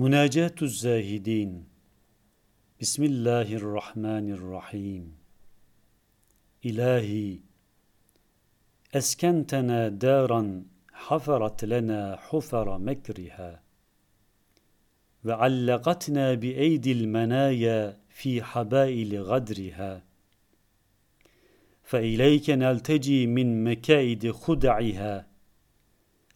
[0.00, 1.64] مناجاة الزاهدين.
[2.80, 5.14] بسم الله الرحمن الرحيم.
[6.66, 7.38] إلهي
[8.94, 13.62] أسكنتنا دارا حفرت لنا حفر مكرها.
[15.24, 20.04] وعلقتنا بأيدي المنايا في حبائل غدرها.
[21.82, 25.26] فإليك نلتجي من مكائد خدعها.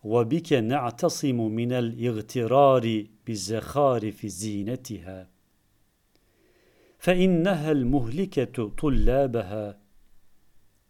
[0.03, 5.29] وبك نعتصم من الاغترار بزخارف زينتها.
[6.99, 9.79] فإنها المهلكة طلابها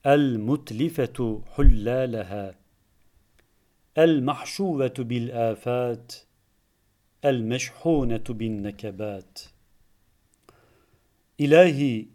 [0.07, 2.55] المتلفة حلالها
[3.99, 6.13] المحشوة بالآفات
[7.25, 9.39] المشحونة بالنكبات.
[11.41, 12.07] إلهي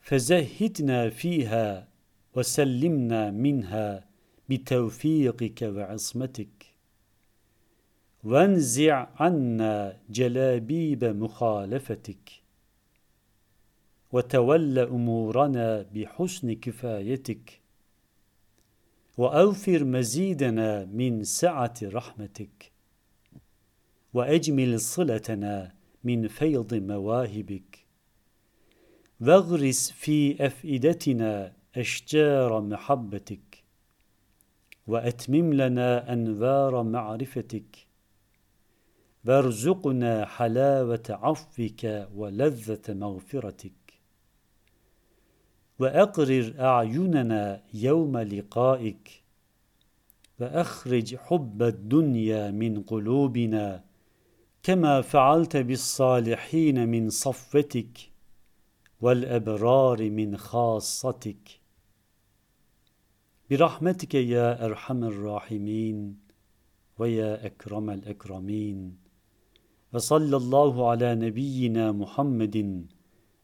[0.00, 1.88] فزهدنا فيها
[2.34, 4.06] وسلمنا منها
[4.48, 6.66] بتوفيقك وعصمتك.
[8.24, 12.30] وانزع عنا جلابيب مخالفتك.
[14.12, 17.60] وتول أمورنا بحسن كفايتك.
[19.18, 22.72] وأوفر مزيدنا من سعة رحمتك.
[24.14, 27.78] وأجمل صلتنا من فيض مواهبك.
[29.20, 33.45] واغرس في أفئدتنا أشجار محبتك.
[34.86, 37.86] وأتمم لنا أنوار معرفتك.
[39.26, 41.84] وارزقنا حلاوة عفوك
[42.14, 43.72] ولذة مغفرتك.
[45.78, 49.22] وأقرر أعيننا يوم لقائك.
[50.40, 53.84] وأخرج حب الدنيا من قلوبنا
[54.62, 57.98] كما فعلت بالصالحين من صفتك
[59.00, 61.65] والأبرار من خاصتك.
[63.50, 66.16] برحمتك يا أرحم الراحمين
[66.98, 68.96] ويا أكرم الأكرمين
[69.92, 72.86] وصلى الله على نبينا محمد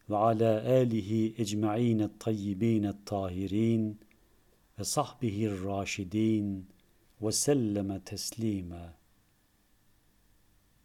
[0.08, 0.50] وعلى
[0.82, 3.96] آله أجمعين الطيبين الطاهرين
[4.78, 6.64] وصحبه الراشدين
[7.20, 9.01] وسلم تسليما.